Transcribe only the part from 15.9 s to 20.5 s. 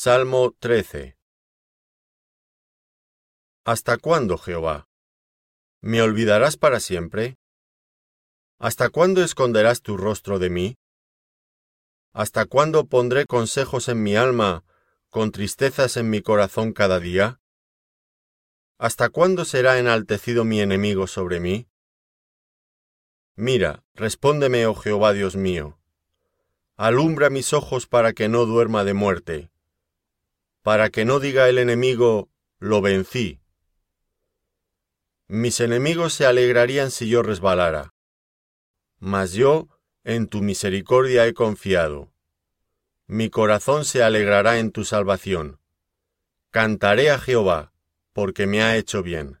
en mi corazón cada día? ¿Hasta cuándo será enaltecido